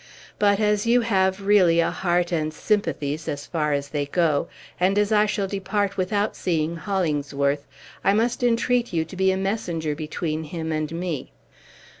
But, 0.39 0.59
as 0.59 0.87
you 0.87 1.01
have 1.01 1.45
really 1.45 1.79
a 1.79 1.91
heart 1.91 2.31
and 2.31 2.51
sympathies, 2.51 3.27
as 3.27 3.45
far 3.45 3.71
as 3.71 3.89
they 3.89 4.07
go, 4.07 4.47
and 4.79 4.97
as 4.97 5.11
I 5.11 5.27
shall 5.27 5.45
depart 5.45 5.95
without 5.95 6.35
seeing 6.35 6.75
Hollingsworth, 6.75 7.67
I 8.03 8.13
must 8.13 8.41
entreat 8.41 8.91
you 8.93 9.05
to 9.05 9.15
be 9.15 9.31
a 9.31 9.37
messenger 9.37 9.93
between 9.93 10.45
him 10.45 10.71
and 10.71 10.91
me." 10.91 11.31